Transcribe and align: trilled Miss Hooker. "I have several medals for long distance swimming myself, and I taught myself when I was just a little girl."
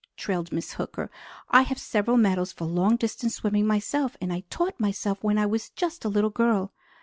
trilled 0.17 0.51
Miss 0.51 0.73
Hooker. 0.73 1.11
"I 1.51 1.61
have 1.61 1.77
several 1.77 2.17
medals 2.17 2.51
for 2.51 2.65
long 2.65 2.95
distance 2.95 3.35
swimming 3.35 3.67
myself, 3.67 4.17
and 4.19 4.33
I 4.33 4.45
taught 4.49 4.79
myself 4.79 5.23
when 5.23 5.37
I 5.37 5.45
was 5.45 5.69
just 5.69 6.03
a 6.03 6.09
little 6.09 6.31
girl." 6.31 6.73